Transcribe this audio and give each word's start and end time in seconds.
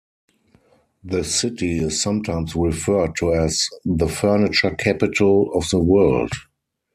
The 1.03 1.23
city 1.23 1.77
is 1.77 2.01
sometimes 2.01 2.55
referred 2.55 3.15
to 3.17 3.35
as 3.35 3.67
the 3.85 4.07
"Furniture 4.07 4.71
Capital 4.71 5.53
of 5.53 5.69
the 5.69 5.77
World". 5.77 6.31